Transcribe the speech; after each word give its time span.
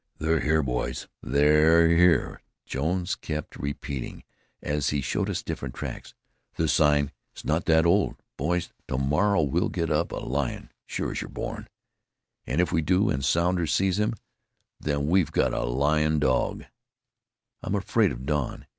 "They're 0.17 0.39
here, 0.39 0.63
boys, 0.63 1.07
they're 1.21 1.87
here," 1.87 2.41
Jones 2.65 3.13
kept 3.13 3.57
repeating, 3.57 4.23
as 4.59 4.89
he 4.89 4.99
showed 4.99 5.29
us 5.29 5.43
different 5.43 5.75
tracks. 5.75 6.15
"This 6.55 6.73
sign 6.73 7.11
is 7.35 7.45
not 7.45 7.67
so 7.67 7.83
old. 7.83 8.15
Boys, 8.35 8.71
to 8.87 8.97
morrow 8.97 9.43
we'll 9.43 9.69
get 9.69 9.91
up 9.91 10.11
a 10.11 10.15
lion, 10.15 10.71
sure 10.87 11.11
as 11.11 11.21
you're 11.21 11.29
born. 11.29 11.67
And 12.47 12.59
if 12.59 12.71
we 12.71 12.81
do, 12.81 13.11
and 13.11 13.23
Sounder 13.23 13.67
sees 13.67 13.99
him, 13.99 14.15
then 14.79 15.05
we've 15.05 15.31
got 15.31 15.53
a 15.53 15.65
lion 15.65 16.17
dog! 16.17 16.65
I'm 17.61 17.75
afraid 17.75 18.11
of 18.11 18.25
Don. 18.25 18.65